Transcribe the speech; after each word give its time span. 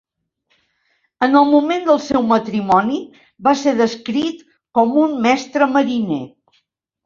En 1.27 1.37
el 1.41 1.45
moment 1.49 1.85
del 1.89 1.99
seu 2.07 2.25
matrimoni 2.33 2.99
va 3.49 3.55
ser 3.61 3.77
descrit 3.85 4.43
com 4.81 5.01
un 5.07 5.17
mestre 5.31 5.73
mariner. 5.79 6.23